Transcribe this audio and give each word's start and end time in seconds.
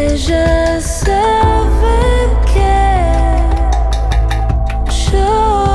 Ella 0.00 0.80
sabe 0.80 1.98
que 2.52 2.72
yo 5.12 5.66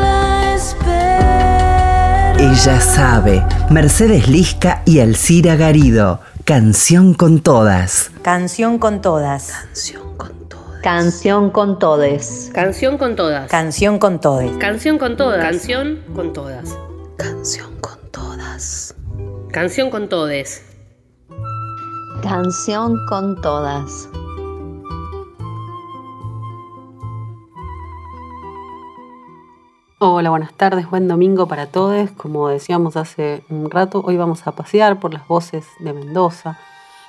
la 0.00 0.54
espero. 0.56 2.38
Ella 2.40 2.80
sabe. 2.80 3.44
Mercedes 3.70 4.28
Lisca 4.28 4.82
y 4.84 4.98
Alcira 4.98 5.54
Garido. 5.54 6.20
Canción 6.44 7.14
con 7.14 7.40
todas. 7.40 8.10
Canción 8.22 8.78
con 8.78 9.00
todas. 9.00 9.52
Canción 9.52 10.16
con 10.16 10.48
todas. 10.48 10.82
Canción 10.82 11.50
con 11.50 11.78
todes. 11.78 12.50
Canción 12.52 12.98
con 12.98 13.14
todas. 13.14 13.48
Canción 13.48 13.98
con 14.00 14.20
todes. 14.20 14.56
Canción 14.58 14.98
con 14.98 15.16
todas. 15.16 15.40
Canción 15.40 16.02
con 16.16 16.32
todas. 16.32 16.76
Canción 17.16 17.80
con 17.80 17.98
todas. 18.10 18.94
Canción 19.52 19.90
con 19.90 20.08
todes. 20.08 20.71
Canción 22.22 23.04
con 23.08 23.40
todas. 23.40 24.08
Hola, 29.98 30.30
buenas 30.30 30.54
tardes, 30.54 30.88
buen 30.88 31.08
domingo 31.08 31.48
para 31.48 31.66
todos. 31.66 32.12
Como 32.12 32.48
decíamos 32.48 32.96
hace 32.96 33.42
un 33.50 33.72
rato, 33.72 34.04
hoy 34.06 34.16
vamos 34.16 34.46
a 34.46 34.52
pasear 34.52 35.00
por 35.00 35.12
las 35.12 35.26
voces 35.26 35.66
de 35.80 35.92
Mendoza, 35.92 36.58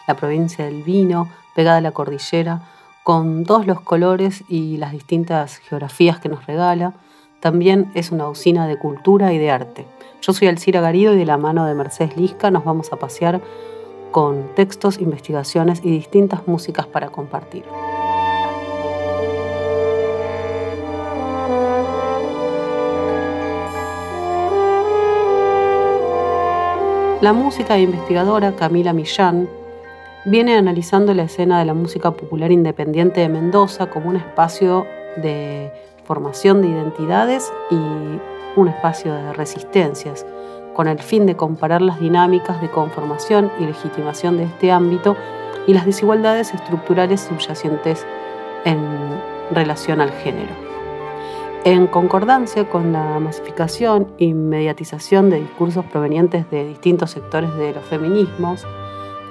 la 0.08 0.16
provincia 0.16 0.66
del 0.66 0.82
vino, 0.82 1.30
pegada 1.56 1.78
a 1.78 1.82
la 1.82 1.92
cordillera, 1.92 2.64
con 3.04 3.46
todos 3.46 3.68
los 3.68 3.82
colores 3.82 4.44
y 4.48 4.78
las 4.78 4.94
distintas 4.94 5.58
geografías 5.58 6.18
que 6.18 6.30
nos 6.30 6.48
regala. 6.48 6.96
También 7.40 7.92
es 7.94 8.12
una 8.12 8.28
usina 8.28 8.66
de 8.68 8.80
cultura 8.80 9.32
y 9.32 9.38
de 9.38 9.52
arte. 9.52 9.86
Yo 10.24 10.34
soy 10.34 10.48
Alcira 10.48 10.82
Garido 10.82 11.14
y 11.14 11.18
de 11.18 11.26
la 11.26 11.38
mano 11.38 11.66
de 11.66 11.76
Mercedes 11.76 12.18
Lisca 12.18 12.50
nos 12.50 12.66
vamos 12.66 12.92
a 12.92 12.96
pasear 12.96 13.42
con 14.14 14.54
textos, 14.54 15.02
investigaciones 15.02 15.82
y 15.84 15.90
distintas 15.90 16.48
músicas 16.48 16.86
para 16.86 17.10
compartir. 17.10 17.66
La 27.22 27.34
música 27.34 27.80
investigadora 27.80 28.56
Camila 28.56 28.94
Millán 28.94 29.50
viene 30.26 30.58
analizando 30.58 31.14
la 31.16 31.24
escena 31.24 31.58
de 31.58 31.66
la 31.66 31.74
música 31.74 32.12
popular 32.12 32.52
independiente 32.52 33.22
de 33.22 33.30
Mendoza 33.30 33.90
como 33.90 34.10
un 34.10 34.18
espacio 34.18 34.86
de 35.18 35.72
formación 36.04 36.62
de 36.62 36.68
identidades 36.68 37.52
y 37.72 37.76
un 38.56 38.68
espacio 38.68 39.12
de 39.12 39.34
resistencias, 39.34 40.24
con 40.74 40.88
el 40.88 41.00
fin 41.00 41.26
de 41.26 41.36
comparar 41.36 41.82
las 41.82 42.00
dinámicas 42.00 42.62
de 42.62 42.70
conformación 42.70 43.52
y 43.60 43.66
legitimación 43.66 44.38
de 44.38 44.44
este 44.44 44.72
ámbito 44.72 45.16
y 45.68 45.74
las 45.74 45.86
desigualdades 45.86 46.54
estructurales 46.54 47.22
subyacentes 47.22 48.06
en 48.66 48.80
relación 49.52 50.02
al 50.02 50.12
género. 50.12 50.52
En 51.66 51.88
concordancia 51.88 52.70
con 52.70 52.92
la 52.92 53.20
masificación 53.20 54.10
y 54.18 54.34
mediatización 54.34 55.30
de 55.30 55.40
discursos 55.40 55.86
provenientes 55.86 56.50
de 56.52 56.68
distintos 56.68 57.12
sectores 57.12 57.56
de 57.56 57.74
los 57.74 57.86
feminismos, 57.86 58.66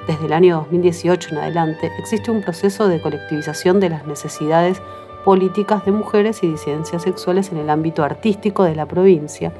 desde 0.06 0.26
el 0.26 0.32
año 0.32 0.56
2018 0.56 1.30
en 1.30 1.38
adelante 1.38 1.92
existe 1.98 2.30
un 2.30 2.40
proceso 2.40 2.88
de 2.88 3.00
colectivización 3.00 3.80
de 3.80 3.90
las 3.90 4.06
necesidades 4.06 4.80
políticas 5.24 5.84
de 5.84 5.92
mujeres 5.92 6.42
y 6.42 6.48
disidencias 6.48 7.02
sexuales 7.02 7.52
en 7.52 7.58
el 7.58 7.70
ámbito 7.70 8.02
artístico 8.02 8.64
de 8.64 8.74
la 8.74 8.86
provincia, 8.86 9.52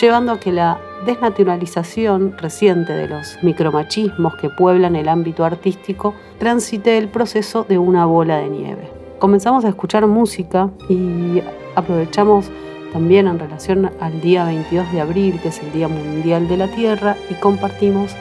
llevando 0.00 0.32
a 0.32 0.40
que 0.40 0.52
la 0.52 0.80
desnaturalización 1.06 2.36
reciente 2.38 2.92
de 2.92 3.08
los 3.08 3.38
micromachismos 3.42 4.34
que 4.36 4.50
pueblan 4.50 4.96
el 4.96 5.08
ámbito 5.08 5.44
artístico 5.44 6.14
transite 6.38 6.98
el 6.98 7.08
proceso 7.08 7.64
de 7.64 7.78
una 7.78 8.06
bola 8.06 8.38
de 8.38 8.48
nieve. 8.48 8.90
Comenzamos 9.18 9.64
a 9.64 9.68
escuchar 9.68 10.06
música 10.06 10.70
y 10.88 11.42
aprovechamos 11.74 12.50
también 12.92 13.26
en 13.26 13.38
relación 13.38 13.90
al 14.00 14.20
día 14.20 14.44
22 14.44 14.92
de 14.92 15.00
abril, 15.00 15.40
que 15.40 15.48
es 15.48 15.60
el 15.60 15.72
Día 15.72 15.88
Mundial 15.88 16.48
de 16.48 16.56
la 16.56 16.68
Tierra, 16.68 17.16
y 17.28 17.34
compartimos 17.34 18.14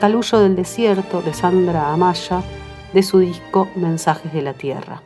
Calullo 0.00 0.40
del 0.40 0.56
Desierto 0.56 1.22
de 1.22 1.32
Sandra 1.32 1.92
Amaya 1.92 2.42
de 2.92 3.02
su 3.02 3.18
disco 3.18 3.68
Mensajes 3.76 4.32
de 4.32 4.42
la 4.42 4.52
Tierra. 4.52 5.02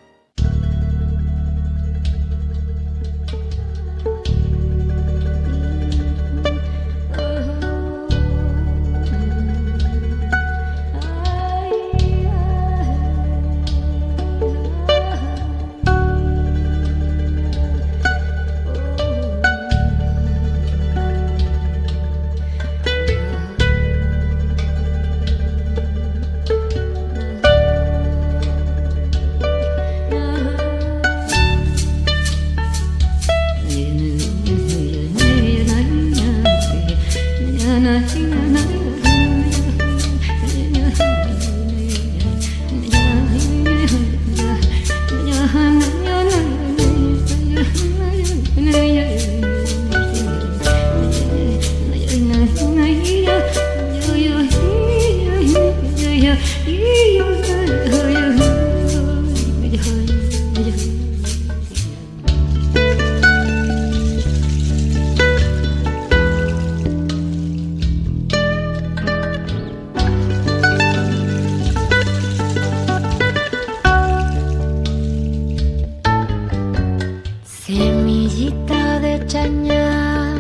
Semillita 77.69 78.99
de 78.99 79.27
chañar, 79.27 80.39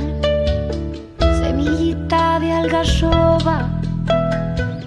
semillita 1.38 2.40
de 2.40 2.52
algarroba, 2.52 3.68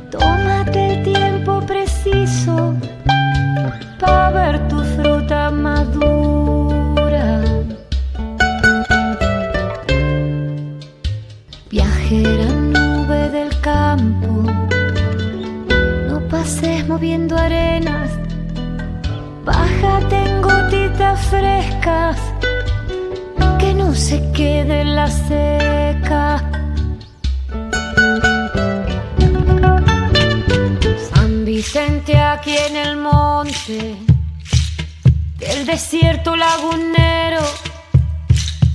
tómate 0.09 0.93
el 0.93 1.03
tiempo 1.03 1.61
preciso 1.67 2.73
para 3.99 4.31
ver 4.31 4.67
tu 4.69 4.79
fruta 4.95 5.51
madura. 5.51 7.43
Viajera 11.69 12.49
nube 12.73 13.29
del 13.29 13.51
campo, 13.61 14.51
no 16.09 16.27
pases 16.27 16.87
moviendo 16.87 17.37
arenas, 17.37 18.09
bájate 19.45 20.15
en 20.15 20.41
gotitas 20.41 21.19
frescas 21.27 22.30
se 24.11 24.19
quede 24.33 24.83
la 24.83 25.07
seca. 25.07 26.43
San 31.09 31.45
Vicente 31.45 32.17
aquí 32.19 32.57
en 32.57 32.75
el 32.75 32.97
monte, 32.97 33.95
del 35.37 35.65
desierto 35.65 36.35
lagunero, 36.35 37.45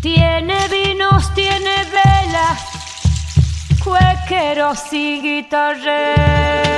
tiene 0.00 0.56
vinos, 0.68 1.34
tiene 1.34 1.74
velas, 1.98 2.58
cuequeros 3.84 4.90
y 4.92 5.20
guitarreros. 5.20 6.75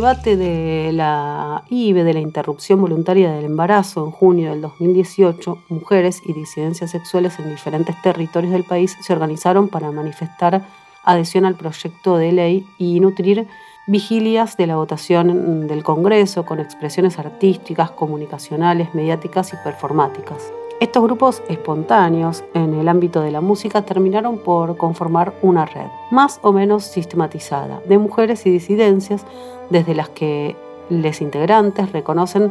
Debate 0.00 0.38
de 0.38 0.92
la 0.94 1.62
IBE, 1.68 2.04
de 2.04 2.14
la 2.14 2.20
interrupción 2.20 2.80
voluntaria 2.80 3.30
del 3.32 3.44
embarazo, 3.44 4.06
en 4.06 4.10
junio 4.10 4.48
del 4.48 4.62
2018, 4.62 5.58
mujeres 5.68 6.22
y 6.24 6.32
disidencias 6.32 6.92
sexuales 6.92 7.38
en 7.38 7.50
diferentes 7.50 8.00
territorios 8.00 8.50
del 8.50 8.64
país 8.64 8.96
se 9.02 9.12
organizaron 9.12 9.68
para 9.68 9.90
manifestar 9.90 10.64
adhesión 11.04 11.44
al 11.44 11.54
proyecto 11.54 12.16
de 12.16 12.32
ley 12.32 12.66
y 12.78 12.98
nutrir 12.98 13.46
vigilias 13.86 14.56
de 14.56 14.68
la 14.68 14.76
votación 14.76 15.66
del 15.66 15.82
Congreso 15.82 16.46
con 16.46 16.60
expresiones 16.60 17.18
artísticas, 17.18 17.90
comunicacionales, 17.90 18.94
mediáticas 18.94 19.52
y 19.52 19.56
performáticas. 19.62 20.50
Estos 20.80 21.02
grupos 21.02 21.42
espontáneos 21.50 22.42
en 22.54 22.72
el 22.72 22.88
ámbito 22.88 23.20
de 23.20 23.30
la 23.30 23.42
música 23.42 23.82
terminaron 23.82 24.38
por 24.38 24.78
conformar 24.78 25.34
una 25.42 25.66
red, 25.66 25.88
más 26.10 26.40
o 26.40 26.52
menos 26.52 26.84
sistematizada, 26.84 27.82
de 27.86 27.98
mujeres 27.98 28.46
y 28.46 28.50
disidencias 28.50 29.26
desde 29.68 29.94
las 29.94 30.08
que 30.08 30.56
los 30.88 31.20
integrantes 31.20 31.92
reconocen 31.92 32.50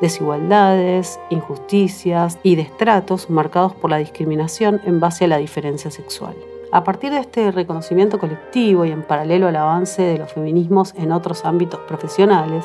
desigualdades, 0.00 1.20
injusticias 1.28 2.38
y 2.42 2.56
destratos 2.56 3.28
marcados 3.28 3.74
por 3.74 3.90
la 3.90 3.98
discriminación 3.98 4.80
en 4.86 4.98
base 4.98 5.26
a 5.26 5.28
la 5.28 5.36
diferencia 5.36 5.90
sexual. 5.90 6.34
A 6.72 6.84
partir 6.84 7.10
de 7.10 7.18
este 7.18 7.50
reconocimiento 7.50 8.18
colectivo 8.18 8.86
y 8.86 8.92
en 8.92 9.02
paralelo 9.02 9.46
al 9.46 9.56
avance 9.56 10.00
de 10.00 10.16
los 10.16 10.32
feminismos 10.32 10.94
en 10.96 11.12
otros 11.12 11.44
ámbitos 11.44 11.80
profesionales, 11.80 12.64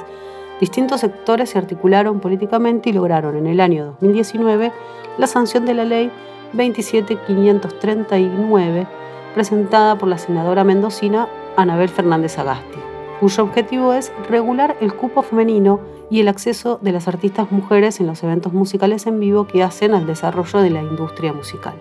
distintos 0.63 1.01
sectores 1.01 1.49
se 1.49 1.57
articularon 1.57 2.21
políticamente 2.21 2.89
y 2.89 2.93
lograron 2.93 3.35
en 3.35 3.47
el 3.47 3.59
año 3.59 3.97
2019 3.99 4.71
la 5.17 5.27
sanción 5.27 5.65
de 5.65 5.73
la 5.73 5.83
ley 5.83 6.09
27539 6.53 8.87
presentada 9.33 9.97
por 9.97 10.07
la 10.07 10.17
senadora 10.17 10.63
mendocina 10.63 11.27
Anabel 11.57 11.89
Fernández 11.89 12.39
Agasti, 12.39 12.79
cuyo 13.19 13.43
objetivo 13.43 13.91
es 13.91 14.13
regular 14.29 14.77
el 14.79 14.93
cupo 14.93 15.21
femenino 15.21 15.81
y 16.09 16.21
el 16.21 16.29
acceso 16.29 16.79
de 16.81 16.93
las 16.93 17.09
artistas 17.09 17.51
mujeres 17.51 17.99
en 17.99 18.07
los 18.07 18.23
eventos 18.23 18.53
musicales 18.53 19.05
en 19.05 19.19
vivo 19.19 19.47
que 19.47 19.63
hacen 19.63 19.93
al 19.93 20.05
desarrollo 20.05 20.61
de 20.61 20.69
la 20.69 20.81
industria 20.81 21.33
musical. 21.33 21.73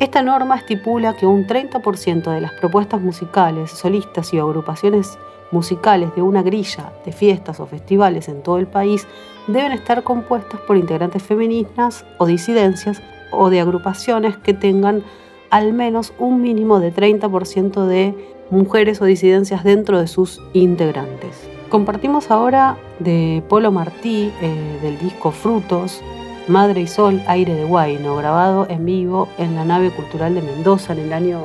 Esta 0.00 0.22
norma 0.22 0.56
estipula 0.56 1.14
que 1.14 1.26
un 1.26 1.46
30% 1.46 2.32
de 2.32 2.40
las 2.40 2.50
propuestas 2.54 3.00
musicales, 3.00 3.70
solistas 3.70 4.34
y 4.34 4.40
agrupaciones 4.40 5.20
musicales 5.54 6.14
de 6.14 6.20
una 6.20 6.42
grilla 6.42 6.92
de 7.06 7.12
fiestas 7.12 7.60
o 7.60 7.66
festivales 7.66 8.28
en 8.28 8.42
todo 8.42 8.58
el 8.58 8.66
país 8.66 9.06
deben 9.46 9.72
estar 9.72 10.02
compuestas 10.02 10.60
por 10.60 10.76
integrantes 10.76 11.22
femeninas 11.22 12.04
o 12.18 12.26
disidencias 12.26 13.00
o 13.30 13.48
de 13.50 13.60
agrupaciones 13.60 14.36
que 14.36 14.52
tengan 14.52 15.02
al 15.50 15.72
menos 15.72 16.12
un 16.18 16.42
mínimo 16.42 16.80
de 16.80 16.92
30% 16.92 17.86
de 17.86 18.14
mujeres 18.50 19.00
o 19.00 19.04
disidencias 19.04 19.62
dentro 19.62 20.00
de 20.00 20.08
sus 20.08 20.42
integrantes. 20.52 21.48
Compartimos 21.70 22.30
ahora 22.30 22.76
de 22.98 23.42
Polo 23.48 23.70
Martí, 23.70 24.32
eh, 24.42 24.78
del 24.82 24.98
disco 24.98 25.30
Frutos, 25.30 26.02
Madre 26.48 26.82
y 26.82 26.86
Sol, 26.86 27.22
Aire 27.26 27.54
de 27.54 27.64
Guayno, 27.64 28.16
grabado 28.16 28.66
en 28.68 28.84
vivo 28.84 29.28
en 29.38 29.54
la 29.54 29.64
nave 29.64 29.90
cultural 29.90 30.34
de 30.34 30.42
Mendoza 30.42 30.92
en 30.92 30.98
el 30.98 31.12
año 31.12 31.40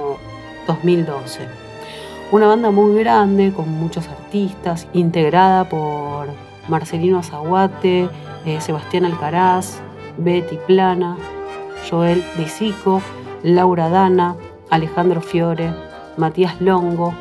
2012. 0.67 1.68
Una 2.31 2.45
banda 2.45 2.69
muy 2.69 2.99
grande, 2.99 3.51
con 3.51 3.69
muchos 3.71 4.07
artistas, 4.07 4.87
integrada 4.93 5.67
por 5.67 6.27
Marcelino 6.67 7.17
Azaguate, 7.17 8.07
eh, 8.45 8.61
Sebastián 8.61 9.05
Alcaraz, 9.05 9.79
Betty 10.19 10.59
Plana, 10.67 11.17
Joel 11.89 12.23
Disico, 12.37 13.01
Laura 13.41 13.89
Dana, 13.89 14.35
Alejandro 14.69 15.21
Fiore, 15.21 15.73
Matías 16.17 16.61
Longo, 16.61 17.15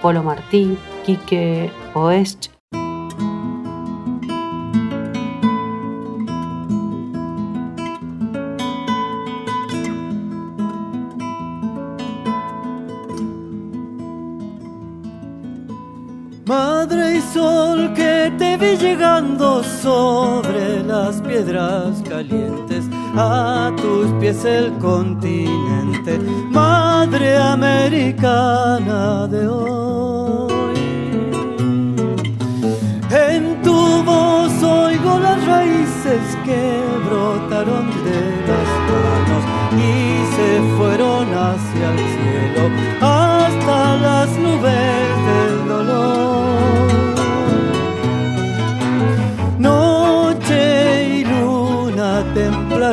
Polo 0.00 0.22
Martí, 0.22 0.78
Quique 1.04 1.70
Oest, 1.92 2.53
te 18.30 18.56
vi 18.56 18.76
llegando 18.76 19.62
sobre 19.62 20.82
las 20.82 21.20
piedras 21.22 22.02
calientes, 22.08 22.84
a 23.16 23.72
tus 23.76 24.12
pies 24.20 24.44
el 24.44 24.72
continente, 24.78 26.18
Madre 26.50 27.36
americana 27.36 29.26
de 29.26 29.48
hoy. 29.48 29.73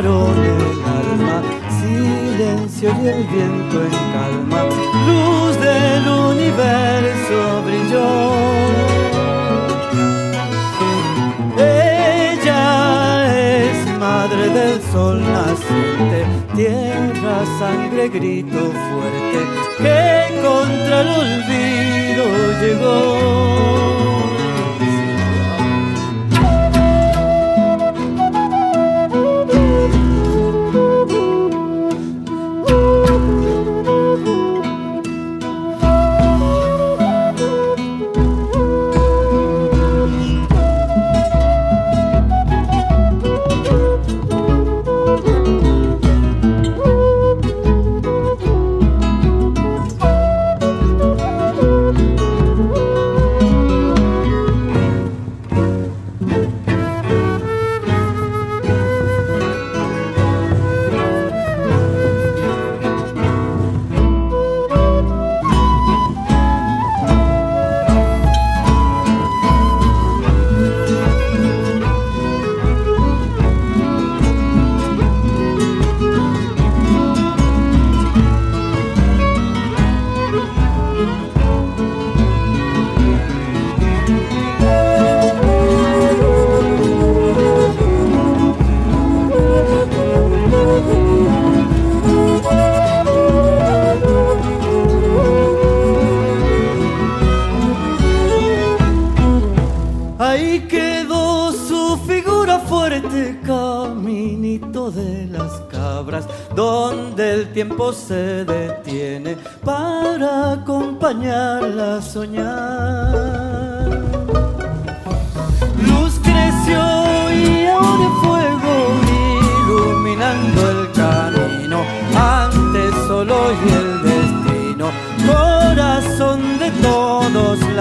Templaron 0.02 0.38
el 0.38 0.62
alma, 0.84 1.42
silencio 1.80 2.90
y 3.04 3.08
el 3.08 3.24
viento 3.28 3.82
en 3.84 3.92
calma, 4.14 4.64
luz 5.06 5.60
del 5.60 6.08
universo 6.08 7.64
brilló. 7.66 8.10
Ella 11.58 12.64
es 13.64 14.00
madre 14.00 14.50
del 14.50 14.82
sol 14.92 15.22
naciente, 15.22 16.26
tierra, 16.56 17.46
sangre, 17.60 18.10
grito 18.10 18.72
fuerte, 18.72 19.40
que 19.78 20.42
contra 20.42 21.02
el 21.02 21.08
olvido 21.08 22.26
llegó. 22.62 23.41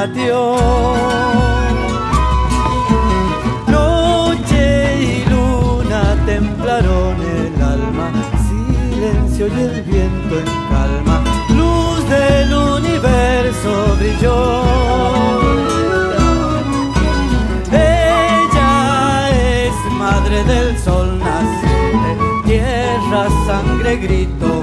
Todos 0.00 0.08
latió. 0.08 1.20
el 6.78 7.62
alma, 7.62 8.10
silencio 8.48 9.46
y 9.48 9.60
el 9.60 9.82
viento 9.82 10.38
en 10.38 10.46
calma, 10.70 11.22
luz 11.50 12.08
del 12.08 12.54
universo 12.54 13.96
brilló. 13.98 14.62
Ella 17.72 19.30
es 19.30 19.74
madre 19.92 20.44
del 20.44 20.78
sol 20.78 21.18
naciente, 21.18 22.16
tierra, 22.46 23.28
sangre, 23.46 23.96
grito 23.96 24.59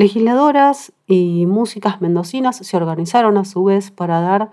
Legisladoras 0.00 0.94
y 1.06 1.44
músicas 1.44 2.00
mendocinas 2.00 2.56
se 2.56 2.74
organizaron 2.74 3.36
a 3.36 3.44
su 3.44 3.64
vez 3.64 3.90
para 3.90 4.22
dar 4.22 4.50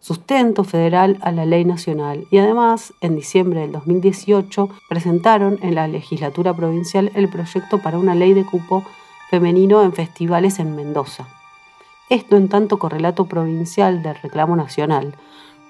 sustento 0.00 0.64
federal 0.64 1.18
a 1.20 1.30
la 1.30 1.46
ley 1.46 1.64
nacional 1.64 2.26
y 2.32 2.38
además 2.38 2.92
en 3.00 3.14
diciembre 3.14 3.60
del 3.60 3.70
2018 3.70 4.68
presentaron 4.88 5.60
en 5.62 5.76
la 5.76 5.86
legislatura 5.86 6.52
provincial 6.52 7.12
el 7.14 7.28
proyecto 7.28 7.78
para 7.78 7.96
una 7.96 8.16
ley 8.16 8.34
de 8.34 8.44
cupo 8.44 8.82
femenino 9.30 9.84
en 9.84 9.92
festivales 9.92 10.58
en 10.58 10.74
Mendoza. 10.74 11.28
Esto 12.10 12.36
en 12.36 12.48
tanto 12.48 12.80
correlato 12.80 13.26
provincial 13.26 14.02
del 14.02 14.16
reclamo 14.16 14.56
nacional 14.56 15.14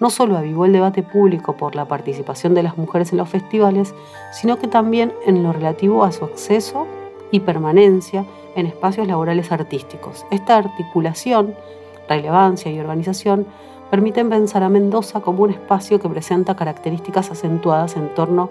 no 0.01 0.09
solo 0.09 0.39
avivó 0.39 0.65
el 0.65 0.73
debate 0.73 1.03
público 1.03 1.55
por 1.55 1.75
la 1.75 1.87
participación 1.87 2.55
de 2.55 2.63
las 2.63 2.79
mujeres 2.79 3.13
en 3.13 3.19
los 3.19 3.29
festivales, 3.29 3.95
sino 4.33 4.57
que 4.59 4.69
también 4.69 5.13
en 5.27 5.43
lo 5.43 5.53
relativo 5.53 6.05
a 6.05 6.13
su 6.13 6.25
acceso 6.25 6.87
y 7.31 7.41
permanencia 7.41 8.25
en 8.55 8.67
espacios 8.67 9.07
laborales 9.07 9.53
artísticos. 9.53 10.25
Esta 10.31 10.57
articulación, 10.57 11.55
relevancia 12.09 12.71
y 12.71 12.81
organización 12.81 13.47
permiten 13.91 14.29
pensar 14.29 14.63
a 14.63 14.69
Mendoza 14.69 15.21
como 15.21 15.45
un 15.45 15.51
espacio 15.51 16.01
que 16.01 16.09
presenta 16.09 16.57
características 16.57 17.31
acentuadas 17.31 17.97
en 17.97 18.15
torno 18.15 18.51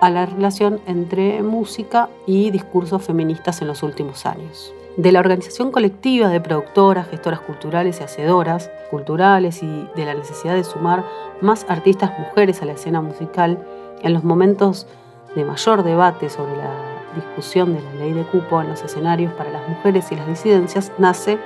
a 0.00 0.10
la 0.10 0.26
relación 0.26 0.80
entre 0.86 1.42
música 1.42 2.08
y 2.26 2.50
discursos 2.50 3.02
feministas 3.02 3.62
en 3.62 3.68
los 3.68 3.82
últimos 3.82 4.26
años. 4.26 4.72
De 4.96 5.10
la 5.10 5.20
organización 5.20 5.72
colectiva 5.72 6.28
de 6.28 6.40
productoras, 6.40 7.08
gestoras 7.08 7.40
culturales 7.40 8.00
y 8.00 8.04
hacedoras 8.04 8.70
culturales 8.90 9.62
y 9.62 9.88
de 9.96 10.04
la 10.04 10.14
necesidad 10.14 10.54
de 10.54 10.62
sumar 10.62 11.04
más 11.40 11.66
artistas 11.68 12.12
mujeres 12.18 12.62
a 12.62 12.64
la 12.64 12.72
escena 12.72 13.00
musical 13.00 13.58
en 14.02 14.12
los 14.12 14.22
momentos 14.22 14.86
de 15.34 15.44
mayor 15.44 15.82
debate 15.82 16.28
sobre 16.28 16.56
la 16.56 16.93
discusión 17.14 17.74
de 17.74 17.82
la 17.82 17.92
ley 17.94 18.12
de 18.12 18.24
cupo 18.24 18.60
en 18.60 18.68
los 18.68 18.82
escenarios 18.82 19.32
para 19.34 19.50
las 19.50 19.68
mujeres 19.68 20.10
y 20.10 20.16
las 20.16 20.26
disidencias 20.26 20.92
nace 20.98 21.38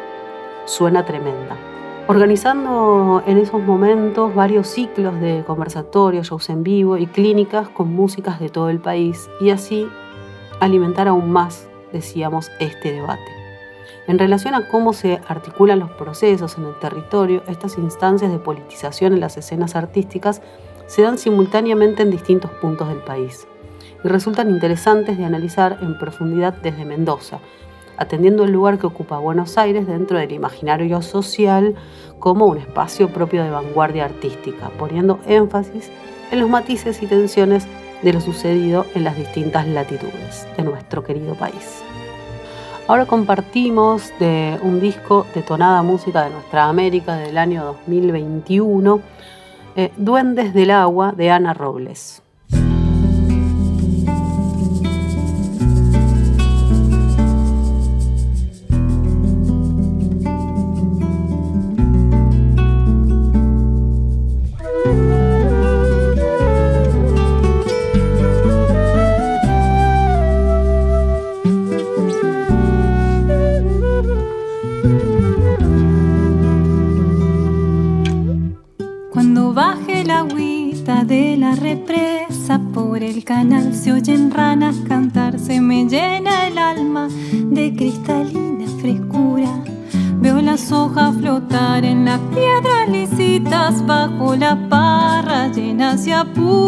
Suena 0.65 1.05
Tremenda. 1.05 1.57
Organizando 2.07 3.23
en 3.27 3.37
esos 3.39 3.63
momentos 3.63 4.35
varios 4.35 4.67
ciclos 4.69 5.21
de 5.21 5.45
conversatorios, 5.47 6.29
shows 6.29 6.49
en 6.49 6.63
vivo 6.63 6.97
y 6.97 7.07
clínicas 7.07 7.69
con 7.69 7.95
músicas 7.95 8.41
de 8.41 8.49
todo 8.49 8.71
el 8.71 8.79
país 8.79 9.29
y 9.41 9.51
así 9.51 9.87
alimentar 10.61 11.09
aún 11.09 11.31
más, 11.31 11.69
decíamos, 11.93 12.51
este 12.61 12.93
debate. 12.93 13.31
En 14.07 14.19
relación 14.19 14.55
a 14.55 14.69
cómo 14.69 14.95
se 14.95 15.21
articulan 15.29 15.81
los 15.81 15.91
procesos 15.91 16.57
en 16.57 16.65
el 16.65 16.79
territorio, 16.79 17.43
estas 17.47 17.77
instancias 17.77 18.33
de 18.33 18.39
politización 18.39 19.13
en 19.13 19.21
las 19.21 19.37
escenas 19.37 19.77
artísticas 19.77 20.41
se 20.87 21.03
dan 21.03 21.19
simultáneamente 21.19 22.03
en 22.03 22.11
distintos 22.11 22.51
puntos 22.53 22.89
del 22.89 22.99
país 22.99 23.47
y 24.05 24.09
resultan 24.09 24.50
interesantes 24.50 25.19
de 25.19 25.25
analizar 25.25 25.78
en 25.81 25.99
profundidad 25.99 26.55
desde 26.62 26.85
Mendoza, 26.85 27.40
atendiendo 27.97 28.45
el 28.45 28.52
lugar 28.52 28.78
que 28.78 28.87
ocupa 28.87 29.19
Buenos 29.19 29.59
Aires 29.59 29.87
dentro 29.87 30.19
del 30.19 30.33
imaginario 30.33 31.02
social 31.02 31.75
como 32.19 32.47
un 32.47 32.59
espacio 32.59 33.09
propio 33.09 33.43
de 33.43 33.50
vanguardia 33.50 34.05
artística, 34.05 34.71
poniendo 34.78 35.19
énfasis 35.26 35.90
en 36.31 36.40
los 36.40 36.49
matices 36.49 37.02
y 37.02 37.07
tensiones 37.07 37.67
de 38.02 38.12
lo 38.12 38.21
sucedido 38.21 38.87
en 38.95 39.05
las 39.05 39.17
distintas 39.17 39.67
latitudes 39.67 40.47
de 40.57 40.62
nuestro 40.62 41.02
querido 41.02 41.35
país. 41.35 41.83
Ahora 42.87 43.05
compartimos 43.05 44.12
de 44.19 44.59
un 44.62 44.81
disco 44.81 45.26
de 45.35 45.43
tonada 45.43 45.83
música 45.83 46.25
de 46.25 46.31
nuestra 46.31 46.69
América 46.69 47.17
del 47.17 47.37
año 47.37 47.64
2021, 47.64 49.00
eh, 49.76 49.93
Duendes 49.97 50.55
del 50.55 50.71
Agua 50.71 51.12
de 51.12 51.31
Ana 51.31 51.52
Robles. 51.52 52.23
Se 83.88 83.92
oyen 83.95 84.30
ranas 84.30 84.76
cantar, 84.87 85.38
se 85.38 85.62
me 85.62 85.87
llena 85.87 86.47
el 86.47 86.59
alma 86.59 87.09
de 87.33 87.75
cristalina 87.75 88.66
frescura. 88.83 89.49
Veo 90.21 90.42
las 90.42 90.71
hojas 90.73 91.16
flotar 91.16 91.87
en 91.87 92.04
las 92.04 92.21
piedras 92.35 92.87
lisitas 92.90 93.87
bajo 93.87 94.37
la 94.37 94.68
parra 94.68 95.49
llena 95.49 95.92
hacia 95.92 96.25
punto 96.35 96.68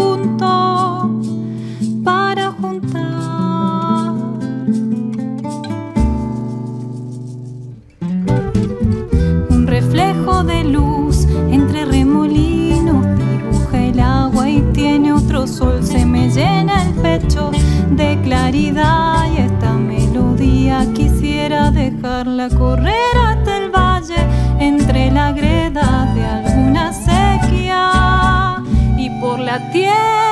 de 17.19 18.21
claridad 18.23 19.25
y 19.33 19.39
esta 19.39 19.73
melodía 19.73 20.87
quisiera 20.95 21.73
dejarla 21.73 22.49
correr 22.51 23.17
hasta 23.21 23.57
el 23.57 23.71
valle 23.71 24.15
entre 24.61 25.11
la 25.11 25.33
greda 25.33 26.13
de 26.15 26.25
alguna 26.25 26.93
sequía 26.93 28.63
y 28.97 29.11
por 29.21 29.41
la 29.41 29.59
tierra 29.73 30.30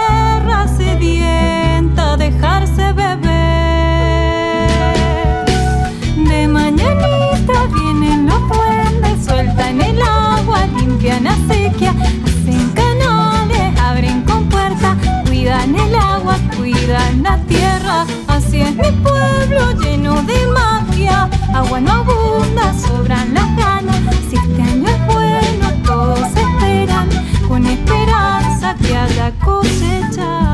la 17.29 17.37
tierra, 17.47 18.07
así 18.27 18.61
es 18.61 18.75
mi 18.75 18.91
pueblo 19.03 19.73
lleno 19.83 20.23
de 20.23 20.47
magia. 20.47 21.29
Agua 21.55 21.81
no 21.81 21.93
abunda, 21.93 22.73
sobran 22.73 23.35
las 23.35 23.57
ganas. 23.57 24.01
Si 24.29 24.37
este 24.37 24.63
año 24.63 24.89
es 24.89 25.07
bueno, 25.15 25.67
todos 25.85 26.21
esperan 26.21 27.09
con 27.47 27.67
esperanza 27.67 28.75
que 28.77 28.97
haya 28.97 29.33
cosecha. 29.45 30.48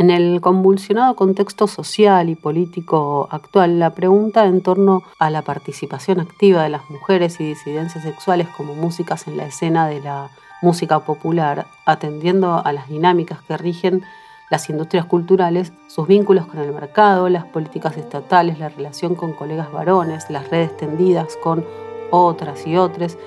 En 0.00 0.08
el 0.08 0.40
convulsionado 0.40 1.14
contexto 1.14 1.66
social 1.66 2.30
y 2.30 2.34
político 2.34 3.28
actual, 3.30 3.78
la 3.78 3.90
pregunta 3.90 4.46
en 4.46 4.62
torno 4.62 5.02
a 5.18 5.28
la 5.28 5.42
participación 5.42 6.20
activa 6.20 6.62
de 6.62 6.70
las 6.70 6.88
mujeres 6.88 7.38
y 7.38 7.44
disidencias 7.44 8.04
sexuales 8.04 8.48
como 8.56 8.74
músicas 8.74 9.28
en 9.28 9.36
la 9.36 9.44
escena 9.44 9.86
de 9.88 10.00
la 10.00 10.30
música 10.62 11.00
popular, 11.00 11.66
atendiendo 11.84 12.62
a 12.64 12.72
las 12.72 12.88
dinámicas 12.88 13.42
que 13.42 13.58
rigen 13.58 14.02
las 14.48 14.70
industrias 14.70 15.04
culturales, 15.04 15.70
sus 15.86 16.06
vínculos 16.06 16.46
con 16.46 16.60
el 16.60 16.72
mercado, 16.72 17.28
las 17.28 17.44
políticas 17.44 17.98
estatales, 17.98 18.58
la 18.58 18.70
relación 18.70 19.14
con 19.14 19.34
colegas 19.34 19.70
varones, 19.70 20.30
las 20.30 20.48
redes 20.48 20.74
tendidas 20.78 21.36
con 21.42 21.62
otras 22.10 22.66
y 22.66 22.78
otras, 22.78 23.18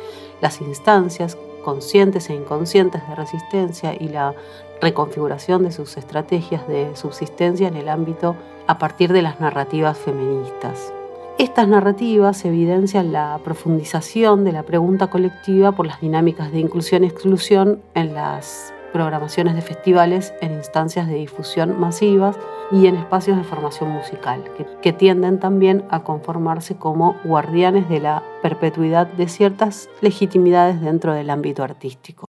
las 0.42 0.60
instancias 0.60 1.38
conscientes 1.64 2.32
e 2.32 2.34
inconscientes 2.34 3.08
de 3.08 3.14
resistencia 3.14 3.94
y 3.94 4.10
la 4.10 4.34
reconfiguración 4.84 5.64
de 5.64 5.72
sus 5.72 5.98
estrategias 5.98 6.68
de 6.68 6.96
subsistencia 6.96 7.68
en 7.68 7.76
el 7.76 7.90
ámbito 7.90 8.36
a 8.68 8.78
partir 8.78 9.12
de 9.14 9.22
las 9.22 9.40
narrativas 9.40 9.98
feministas. 9.98 10.94
Estas 11.40 11.68
narrativas 11.68 12.46
evidencian 12.46 13.12
la 13.12 13.40
profundización 13.44 14.44
de 14.44 14.52
la 14.52 14.64
pregunta 14.64 15.08
colectiva 15.08 15.72
por 15.72 15.88
las 15.88 16.00
dinámicas 16.00 16.52
de 16.52 16.60
inclusión 16.60 17.04
y 17.04 17.08
exclusión 17.08 17.82
en 17.96 18.14
las 18.14 18.72
programaciones 18.92 19.56
de 19.56 19.62
festivales, 19.62 20.34
en 20.42 20.54
instancias 20.54 21.08
de 21.08 21.16
difusión 21.16 21.80
masivas 21.80 22.38
y 22.72 22.86
en 22.86 22.96
espacios 22.96 23.38
de 23.38 23.44
formación 23.44 23.90
musical, 23.90 24.44
que, 24.56 24.68
que, 24.82 24.94
tienden 24.94 25.40
también 25.40 25.84
a 25.90 26.04
conformarse 26.04 26.76
como 26.76 27.16
guardianes 27.24 27.90
de 27.90 28.00
la 28.00 28.22
perpetuidad 28.44 29.08
de 29.08 29.28
ciertas 29.28 29.90
legitimidades 30.02 30.80
dentro 30.80 31.14
del 31.14 31.32
ámbito 31.32 31.64
artístico. 31.64 32.28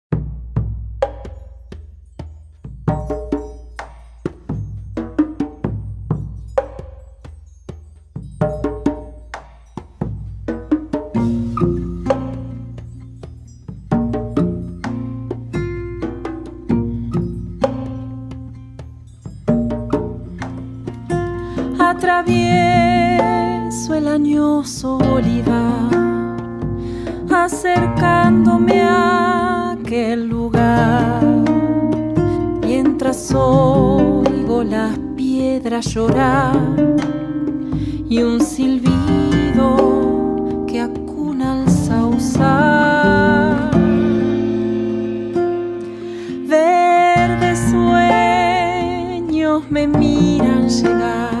Me 49.69 49.87
miran 49.87 50.69
llegar 50.69 51.33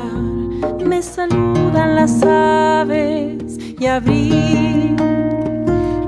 me 0.85 1.01
saludan 1.01 1.95
las 1.95 2.23
aves 2.23 3.57
y 3.79 3.85
abrir 3.85 4.95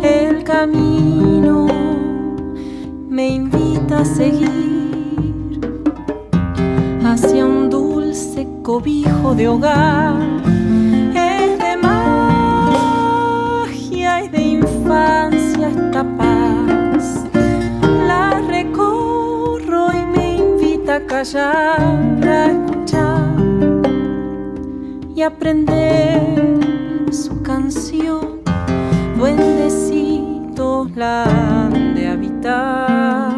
el 0.01 0.43
camino 0.43 1.67
me 3.09 3.27
invita 3.29 3.99
a 3.99 4.05
seguir 4.05 5.59
hacia 7.03 7.45
un 7.45 7.69
dulce 7.69 8.47
cobijo 8.61 9.35
de 9.35 9.47
hogar. 9.47 10.54
Invita 21.15 21.39
a 21.39 21.75
callar, 22.83 23.11
y 25.15 25.21
aprender 25.21 27.13
su 27.13 27.41
canción. 27.41 28.41
Duendecitos 29.17 30.91
la 30.95 31.23
han 31.23 31.95
de 31.95 32.07
habitar. 32.07 33.34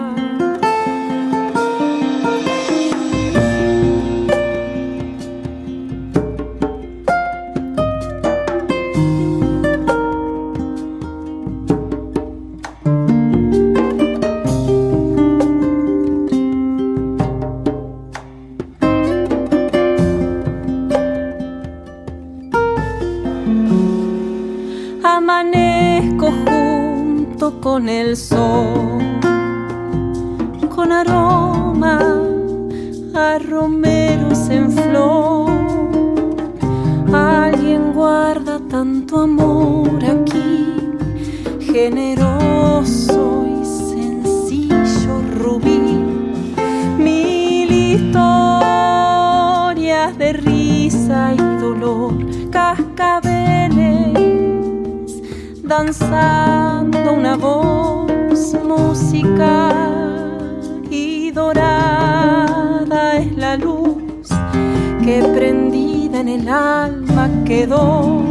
En 66.27 66.41
el 66.41 66.49
alma 66.49 67.29
quedó. 67.45 68.23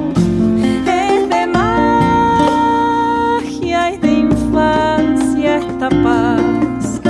Es 0.86 1.28
de 1.28 1.46
magia 1.46 2.74
y 3.94 3.98
de 3.98 4.12
infancia 4.12 5.56
esta 5.58 5.88
paz. 5.88 7.00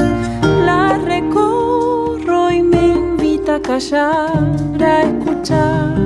La 0.65 0.99
recorro 0.99 2.51
y 2.51 2.63
me 2.63 2.87
invita 2.89 3.57
a 3.57 3.63
callar, 3.63 4.55
a 4.81 5.03
escuchar 5.03 5.97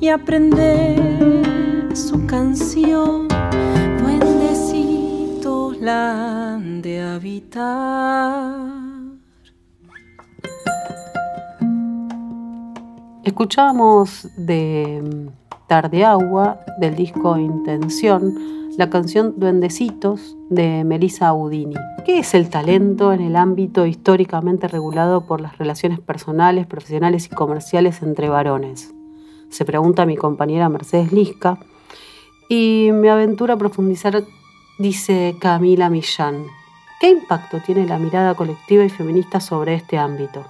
y 0.00 0.08
aprender 0.08 1.88
su 1.94 2.26
canción, 2.26 3.26
duendecitos 4.00 5.78
la 5.80 6.54
han 6.54 6.80
de 6.82 7.02
habitar. 7.02 8.79
Escuchamos 13.40 14.28
de 14.36 15.30
Tarde 15.66 16.04
Agua 16.04 16.60
del 16.78 16.94
disco 16.94 17.38
Intención 17.38 18.34
la 18.76 18.90
canción 18.90 19.32
Duendecitos 19.38 20.36
de 20.50 20.84
Melissa 20.84 21.32
Udini. 21.32 21.74
¿Qué 22.04 22.18
es 22.18 22.34
el 22.34 22.50
talento 22.50 23.14
en 23.14 23.22
el 23.22 23.36
ámbito 23.36 23.86
históricamente 23.86 24.68
regulado 24.68 25.24
por 25.24 25.40
las 25.40 25.56
relaciones 25.56 26.00
personales, 26.00 26.66
profesionales 26.66 27.28
y 27.32 27.34
comerciales 27.34 28.02
entre 28.02 28.28
varones? 28.28 28.92
Se 29.48 29.64
pregunta 29.64 30.04
mi 30.04 30.18
compañera 30.18 30.68
Mercedes 30.68 31.10
Lisca, 31.10 31.58
y 32.46 32.90
me 32.92 33.08
aventura 33.08 33.54
a 33.54 33.56
profundizar, 33.56 34.22
dice 34.78 35.34
Camila 35.40 35.88
Millán. 35.88 36.44
¿Qué 37.00 37.08
impacto 37.08 37.56
tiene 37.64 37.86
la 37.86 37.98
mirada 37.98 38.34
colectiva 38.34 38.84
y 38.84 38.90
feminista 38.90 39.40
sobre 39.40 39.76
este 39.76 39.96
ámbito? 39.96 40.44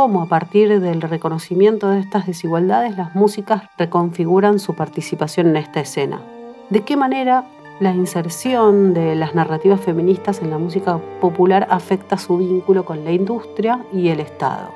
¿Cómo 0.00 0.22
a 0.22 0.26
partir 0.26 0.80
del 0.80 1.02
reconocimiento 1.02 1.90
de 1.90 2.00
estas 2.00 2.26
desigualdades 2.26 2.96
las 2.96 3.14
músicas 3.14 3.64
reconfiguran 3.76 4.58
su 4.58 4.74
participación 4.74 5.48
en 5.48 5.58
esta 5.58 5.80
escena? 5.80 6.22
¿De 6.70 6.80
qué 6.86 6.96
manera 6.96 7.44
la 7.80 7.92
inserción 7.92 8.94
de 8.94 9.14
las 9.14 9.34
narrativas 9.34 9.78
feministas 9.78 10.40
en 10.40 10.48
la 10.48 10.56
música 10.56 10.98
popular 11.20 11.66
afecta 11.68 12.16
su 12.16 12.38
vínculo 12.38 12.86
con 12.86 13.04
la 13.04 13.12
industria 13.12 13.84
y 13.92 14.08
el 14.08 14.20
Estado? 14.20 14.70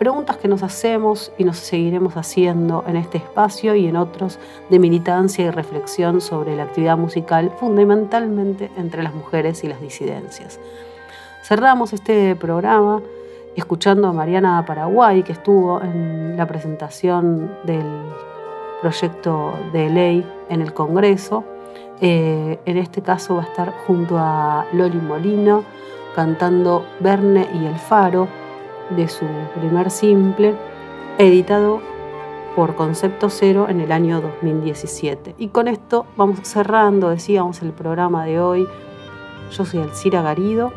Preguntas 0.00 0.38
que 0.38 0.48
nos 0.48 0.64
hacemos 0.64 1.30
y 1.38 1.44
nos 1.44 1.58
seguiremos 1.58 2.16
haciendo 2.16 2.82
en 2.88 2.96
este 2.96 3.18
espacio 3.18 3.76
y 3.76 3.86
en 3.86 3.94
otros 3.94 4.40
de 4.68 4.80
militancia 4.80 5.46
y 5.46 5.50
reflexión 5.50 6.20
sobre 6.20 6.56
la 6.56 6.64
actividad 6.64 6.98
musical, 6.98 7.52
fundamentalmente 7.60 8.72
entre 8.76 9.04
las 9.04 9.14
mujeres 9.14 9.62
y 9.62 9.68
las 9.68 9.80
disidencias. 9.80 10.58
Cerramos 11.44 11.92
este 11.92 12.34
programa 12.34 13.00
escuchando 13.56 14.08
a 14.08 14.12
Mariana 14.12 14.64
Paraguay, 14.66 15.22
que 15.22 15.32
estuvo 15.32 15.80
en 15.80 16.36
la 16.36 16.46
presentación 16.46 17.50
del 17.64 17.86
proyecto 18.80 19.54
de 19.72 19.90
ley 19.90 20.26
en 20.48 20.60
el 20.60 20.72
Congreso. 20.72 21.44
Eh, 22.00 22.58
en 22.64 22.76
este 22.76 23.02
caso 23.02 23.36
va 23.36 23.42
a 23.42 23.46
estar 23.46 23.72
junto 23.86 24.18
a 24.18 24.66
Loli 24.72 24.98
Molino 24.98 25.64
cantando 26.14 26.84
Verne 27.00 27.48
y 27.54 27.66
el 27.66 27.76
Faro 27.76 28.28
de 28.90 29.08
su 29.08 29.24
primer 29.58 29.90
simple, 29.90 30.54
editado 31.18 31.80
por 32.54 32.76
Concepto 32.76 33.30
Cero 33.30 33.66
en 33.68 33.80
el 33.80 33.90
año 33.90 34.20
2017. 34.20 35.34
Y 35.38 35.48
con 35.48 35.66
esto 35.66 36.06
vamos 36.16 36.40
cerrando, 36.42 37.10
decíamos, 37.10 37.62
el 37.62 37.72
programa 37.72 38.24
de 38.24 38.40
hoy. 38.40 38.68
Yo 39.50 39.64
soy 39.64 39.80
Alcira 39.80 40.22
Garido 40.22 40.72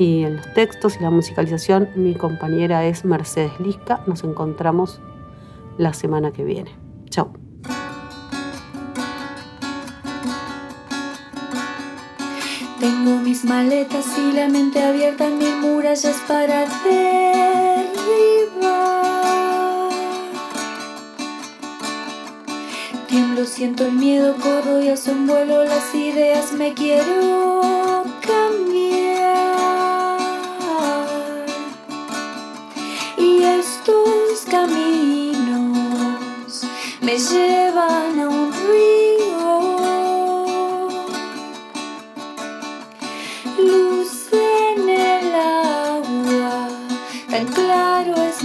y 0.00 0.24
en 0.24 0.38
los 0.38 0.54
textos 0.54 0.96
y 0.98 1.02
la 1.02 1.10
musicalización 1.10 1.90
mi 1.94 2.14
compañera 2.14 2.86
es 2.86 3.04
Mercedes 3.04 3.52
Lisca. 3.60 4.02
Nos 4.06 4.24
encontramos 4.24 4.98
la 5.76 5.92
semana 5.92 6.32
que 6.32 6.42
viene. 6.42 6.70
Chao. 7.10 7.30
Tengo 12.80 13.18
mis 13.18 13.44
maletas 13.44 14.06
y 14.16 14.32
la 14.32 14.48
mente 14.48 14.82
abierta 14.82 15.28
mil 15.28 15.56
murallas 15.56 16.16
para 16.26 16.60
derribar. 16.82 17.50
Tiemblo, 23.06 23.44
siento 23.44 23.84
el 23.84 23.92
miedo, 23.92 24.34
corro 24.36 24.80
y 24.80 24.88
hace 24.88 25.12
un 25.12 25.26
vuelo 25.26 25.62
las 25.64 25.94
ideas, 25.94 26.54
me 26.54 26.72
quiero 26.72 27.89
me 37.10 37.18
llevan 37.18 38.20
a 38.20 38.28
un 38.28 38.52
río. 38.52 39.52
Luz 43.58 44.28
en 44.32 44.88
el 44.88 45.34
agua, 45.34 46.68
tan 47.28 47.46
claro 47.48 48.14
es 48.14 48.44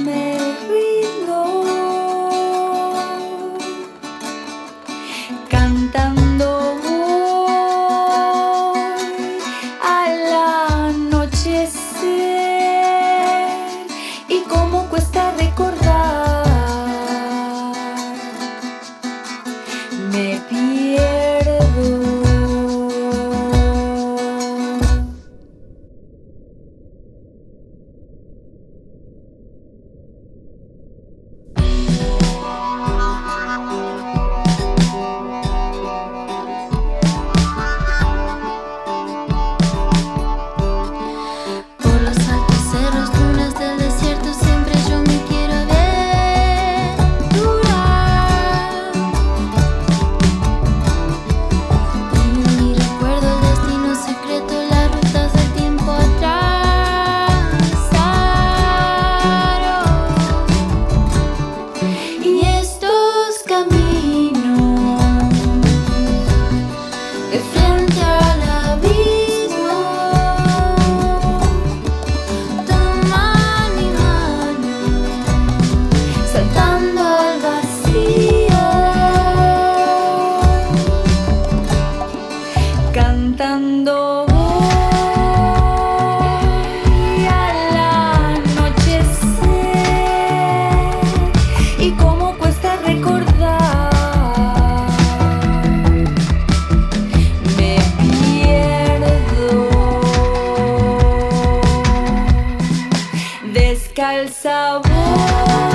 Oh 105.17 105.74